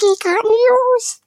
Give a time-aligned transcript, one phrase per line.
[0.00, 1.20] Giga News.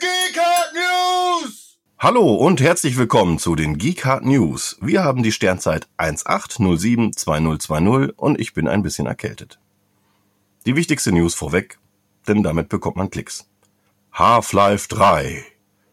[0.00, 1.76] Geekart News!
[1.98, 4.78] Hallo und herzlich willkommen zu den Geekhard News.
[4.80, 9.58] Wir haben die Sternzeit 18072020 und ich bin ein bisschen erkältet.
[10.64, 11.78] Die wichtigste News vorweg,
[12.28, 13.46] denn damit bekommt man Klicks.
[14.14, 15.44] Half-Life 3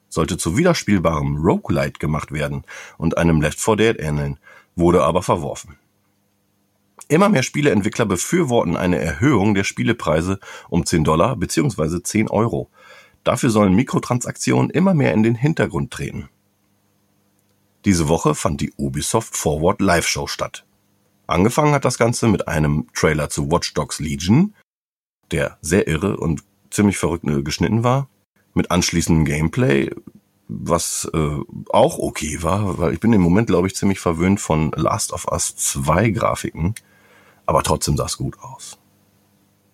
[0.07, 2.63] sollte zu wiederspielbarem Roguelite gemacht werden
[2.97, 4.39] und einem Left 4 Dead ähneln,
[4.75, 5.77] wurde aber verworfen.
[7.07, 10.39] Immer mehr Spieleentwickler befürworten eine Erhöhung der Spielepreise
[10.69, 12.03] um 10 Dollar bzw.
[12.03, 12.69] 10 Euro.
[13.23, 16.29] Dafür sollen Mikrotransaktionen immer mehr in den Hintergrund treten.
[17.85, 20.65] Diese Woche fand die Ubisoft Forward Live Show statt.
[21.27, 24.53] Angefangen hat das Ganze mit einem Trailer zu Watch Dogs Legion,
[25.31, 28.09] der sehr irre und ziemlich verrückt geschnitten war,
[28.53, 29.89] mit anschließendem Gameplay,
[30.49, 31.37] was äh,
[31.69, 35.27] auch okay war, weil ich bin im Moment, glaube ich, ziemlich verwöhnt von Last of
[35.31, 36.73] Us 2 Grafiken,
[37.45, 38.79] aber trotzdem sah es gut aus.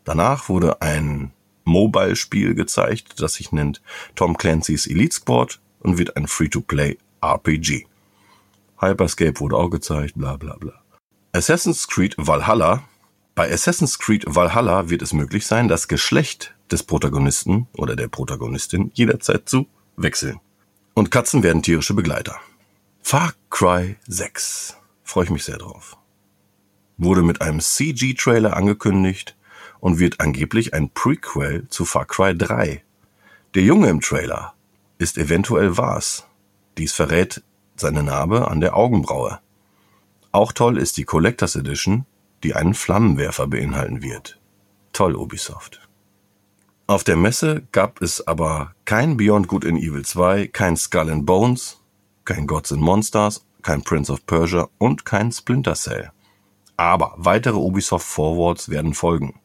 [0.04, 1.32] Danach wurde ein
[1.64, 3.82] Mobile-Spiel gezeigt, das sich nennt
[4.16, 7.88] Tom Clancy's Elite Squad und wird ein Free-to-Play RPG.
[8.80, 10.74] Hyperscape wurde auch gezeigt, bla bla bla.
[11.32, 12.84] Assassin's Creed Valhalla.
[13.34, 18.92] Bei Assassin's Creed Valhalla wird es möglich sein, das Geschlecht des Protagonisten oder der Protagonistin
[18.94, 20.40] jederzeit zu wechseln.
[20.98, 22.40] Und Katzen werden tierische Begleiter.
[23.02, 24.78] Far Cry 6.
[25.04, 25.98] Freue ich mich sehr drauf.
[26.98, 29.36] Wurde mit einem CG-Trailer angekündigt
[29.82, 32.82] und wird angeblich ein Prequel zu Far Cry 3.
[33.56, 34.54] Der Junge im Trailer
[34.98, 36.26] ist eventuell Vars.
[36.78, 37.44] Dies verrät
[37.76, 39.40] seine Narbe an der Augenbraue.
[40.32, 42.06] Auch toll ist die Collectors Edition,
[42.42, 44.40] die einen Flammenwerfer beinhalten wird.
[44.94, 45.85] Toll, Ubisoft.
[46.88, 51.26] Auf der Messe gab es aber kein Beyond Good and Evil 2, kein Skull and
[51.26, 51.82] Bones,
[52.26, 56.12] kein Gods and Monsters, kein Prince of Persia und kein Splinter Cell.
[56.78, 59.40] Aber weitere Ubisoft Forwards werden folgen.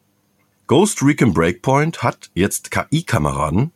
[0.67, 3.71] Ghost Recon Breakpoint hat jetzt KI-Kameraden,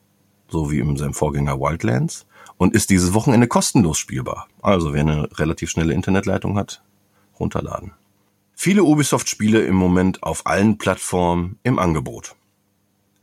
[0.48, 2.28] so wie in seinem Vorgänger Wildlands,
[2.58, 4.48] und ist dieses Wochenende kostenlos spielbar.
[4.62, 6.84] Also wer eine relativ schnelle Internetleitung hat,
[7.40, 7.94] runterladen.
[8.54, 12.36] Viele Ubisoft-Spiele im Moment auf allen Plattformen im Angebot.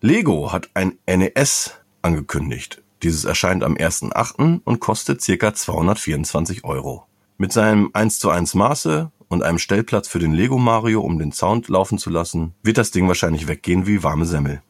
[0.05, 2.83] Lego hat ein NES angekündigt.
[3.05, 4.63] Dieses erscheint am 1.8.
[4.65, 7.07] und kostet circa 224 Euro.
[7.39, 11.31] Mit seinem 1 zu 1 Maße und einem Stellplatz für den Lego Mario, um den
[11.31, 14.61] Sound laufen zu lassen, wird das Ding wahrscheinlich weggehen wie warme Semmel.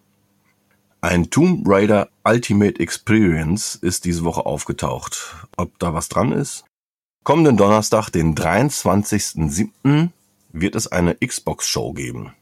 [1.00, 5.34] Ein Tomb Raider Ultimate Experience ist diese Woche aufgetaucht.
[5.56, 6.66] Ob da was dran ist?
[7.24, 10.10] Kommenden Donnerstag, den 23.07.,
[10.52, 12.34] wird es eine Xbox-Show geben.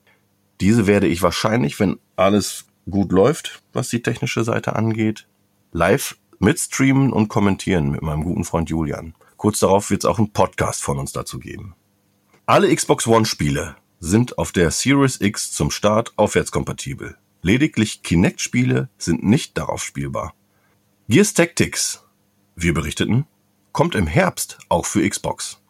[0.60, 5.26] Diese werde ich wahrscheinlich, wenn alles gut läuft, was die technische Seite angeht,
[5.72, 9.14] live mitstreamen und kommentieren mit meinem guten Freund Julian.
[9.36, 11.74] Kurz darauf wird es auch einen Podcast von uns dazu geben.
[12.46, 17.16] Alle Xbox One Spiele sind auf der Series X zum Start aufwärtskompatibel.
[17.42, 20.34] Lediglich Kinect-Spiele sind nicht darauf spielbar.
[21.08, 22.04] Gears Tactics,
[22.56, 23.26] wir berichteten,
[23.72, 25.60] kommt im Herbst auch für Xbox.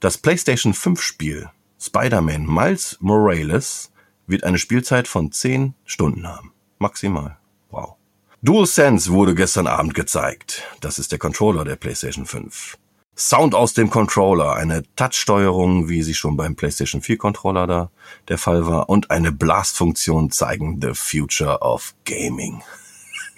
[0.00, 3.92] Das PlayStation 5 Spiel Spider-Man Miles Morales
[4.26, 6.52] wird eine Spielzeit von 10 Stunden haben.
[6.80, 7.36] Maximal.
[7.70, 7.96] Wow.
[8.40, 10.62] DualSense wurde gestern Abend gezeigt.
[10.80, 12.78] Das ist der Controller der PlayStation 5.
[13.14, 17.90] Sound aus dem Controller, eine Touch-Steuerung, wie sie schon beim PlayStation 4 Controller da
[18.28, 22.62] der Fall war, und eine Blast-Funktion zeigen the future of gaming.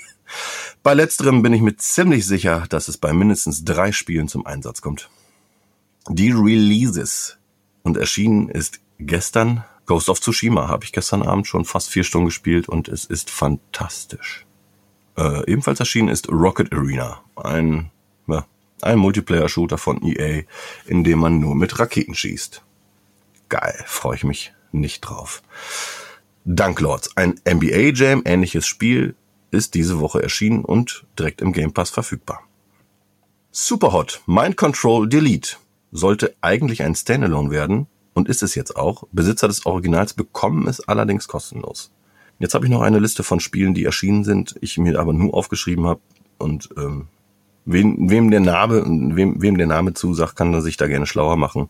[0.84, 4.82] bei letzterem bin ich mir ziemlich sicher, dass es bei mindestens drei Spielen zum Einsatz
[4.82, 5.10] kommt.
[6.08, 7.38] Die Releases
[7.82, 12.26] und erschienen ist gestern Ghost of Tsushima habe ich gestern Abend schon fast vier Stunden
[12.26, 14.46] gespielt und es ist fantastisch.
[15.16, 17.90] Äh, ebenfalls erschienen ist Rocket Arena, ein,
[18.26, 18.46] ja,
[18.80, 20.42] ein Multiplayer-Shooter von EA,
[20.86, 22.62] in dem man nur mit Raketen schießt.
[23.48, 25.42] Geil, freue ich mich nicht drauf.
[26.44, 29.14] Dunklords, ein NBA Jam ähnliches Spiel,
[29.50, 32.42] ist diese Woche erschienen und direkt im Game Pass verfügbar.
[33.50, 35.56] Superhot, Mind Control Delete,
[35.92, 39.04] sollte eigentlich ein Standalone werden, und ist es jetzt auch.
[39.12, 41.92] Besitzer des Originals bekommen es allerdings kostenlos.
[42.38, 45.34] Jetzt habe ich noch eine Liste von Spielen, die erschienen sind, ich mir aber nur
[45.34, 46.00] aufgeschrieben habe
[46.38, 47.06] und ähm,
[47.64, 48.84] wem, wem der Name
[49.16, 51.68] wem, wem der Name zusagt, kann er sich da gerne schlauer machen.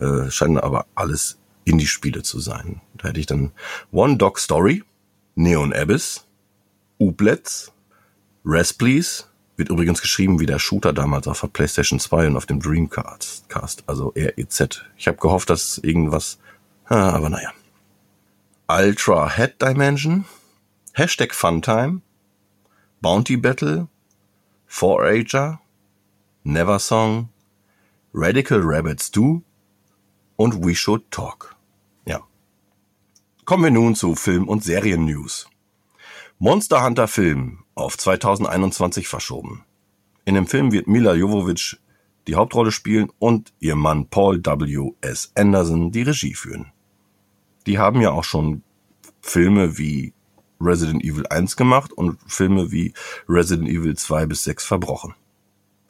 [0.00, 2.80] Äh, scheinen aber alles Indie-Spiele zu sein.
[2.98, 3.52] Da hätte ich dann
[3.90, 4.82] One Dog Story,
[5.34, 6.26] Neon Abyss,
[6.98, 7.72] Ublets,
[8.44, 9.24] Rest Please,
[9.56, 13.46] wird übrigens geschrieben wie der Shooter damals auf der PlayStation 2 und auf dem Dreamcast,
[13.86, 14.84] also REZ.
[14.96, 16.38] Ich habe gehofft, dass irgendwas,
[16.86, 17.52] aber naja.
[18.68, 20.24] Ultra Head Dimension,
[20.94, 22.00] Hashtag Funtime,
[23.02, 23.88] Bounty Battle,
[24.70, 25.60] 4-Ager,
[26.44, 27.28] Never Song,
[28.14, 29.42] Radical Rabbits 2,
[30.36, 31.54] und We Should Talk.
[32.06, 32.20] Ja.
[33.44, 35.48] Kommen wir nun zu Film- und Serien-News.
[36.38, 39.64] Monster Hunter Film auf 2021 verschoben.
[40.24, 41.78] In dem Film wird Mila Jovovich
[42.26, 44.92] die Hauptrolle spielen und ihr Mann Paul W.
[45.00, 45.32] S.
[45.34, 46.72] Anderson die Regie führen.
[47.66, 48.62] Die haben ja auch schon
[49.20, 50.14] Filme wie
[50.60, 52.94] Resident Evil 1 gemacht und Filme wie
[53.28, 55.14] Resident Evil 2 bis 6 verbrochen.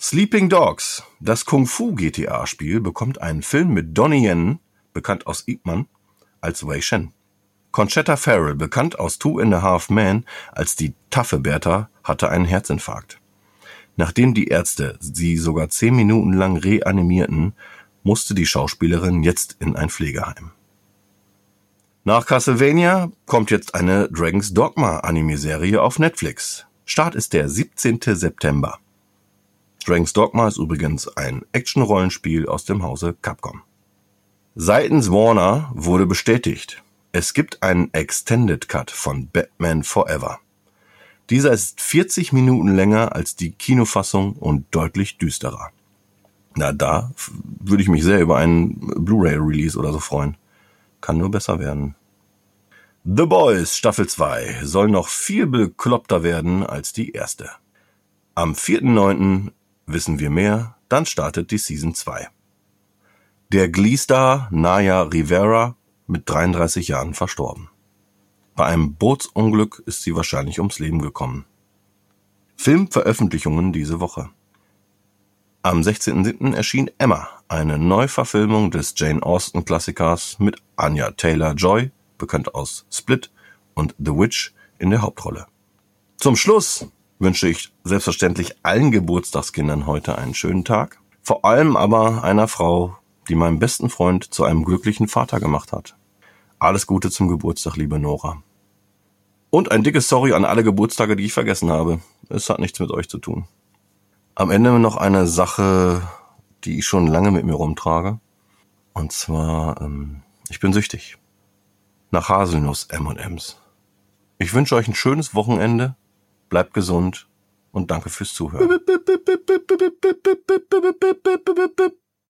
[0.01, 4.59] Sleeping Dogs, das Kung Fu GTA Spiel, bekommt einen Film mit Donnie Yen,
[4.93, 5.87] bekannt aus Ip Man,
[6.41, 7.13] als Wei Shen.
[7.73, 12.45] Conchetta Farrell, bekannt aus Two and a Half Men als die taffe Bertha, hatte einen
[12.45, 13.19] Herzinfarkt.
[13.97, 17.55] Nachdem die Ärzte sie sogar zehn Minuten lang reanimierten,
[18.03, 20.51] musste die Schauspielerin jetzt in ein Pflegeheim.
[22.05, 26.67] Nach Castlevania kommt jetzt eine Dragon's Dogma Anime-Serie auf Netflix.
[26.85, 28.01] Start ist der 17.
[28.03, 28.79] September.
[29.87, 33.63] Dragon's Dogma ist übrigens ein Action-Rollenspiel aus dem Hause Capcom.
[34.57, 36.83] Seitens Warner wurde bestätigt,
[37.13, 40.41] es gibt einen Extended Cut von Batman Forever.
[41.29, 45.71] Dieser ist 40 Minuten länger als die Kinofassung und deutlich düsterer.
[46.55, 50.37] Na, da würde ich mich sehr über einen Blu-ray-Release oder so freuen.
[51.01, 51.95] Kann nur besser werden.
[53.05, 57.51] The Boys Staffel 2 soll noch viel bekloppter werden als die erste.
[58.35, 59.51] Am 4.9.
[59.87, 62.29] wissen wir mehr, dann startet die Season 2.
[63.51, 65.77] Der Glee-Star Naya Rivera
[66.13, 67.71] mit 33 Jahren verstorben.
[68.55, 71.47] Bei einem Bootsunglück ist sie wahrscheinlich ums Leben gekommen.
[72.57, 74.31] Filmveröffentlichungen diese Woche.
[75.63, 76.55] Am 16.07.
[76.55, 83.31] erschien Emma, eine Neuverfilmung des Jane Austen Klassikers mit Anya Taylor-Joy, bekannt aus Split
[83.75, 85.47] und The Witch in der Hauptrolle.
[86.19, 86.87] Zum Schluss
[87.19, 90.99] wünsche ich selbstverständlich allen Geburtstagskindern heute einen schönen Tag.
[91.23, 92.99] Vor allem aber einer Frau,
[93.29, 95.97] die meinen besten Freund zu einem glücklichen Vater gemacht hat.
[96.63, 98.41] Alles Gute zum Geburtstag, liebe Nora.
[99.51, 101.99] Und ein dickes Sorry an alle Geburtstage, die ich vergessen habe.
[102.29, 103.49] Es hat nichts mit euch zu tun.
[104.37, 106.09] Am Ende noch eine Sache,
[106.63, 108.21] die ich schon lange mit mir rumtrage.
[108.93, 111.19] Und zwar, ähm, ich bin süchtig.
[112.13, 113.61] Nach Haselnuss M&M's.
[114.39, 115.97] Ich wünsche euch ein schönes Wochenende.
[116.49, 117.27] Bleibt gesund
[117.73, 118.79] und danke fürs Zuhören.